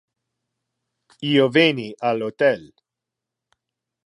[1.33, 2.67] Io veni al hotel.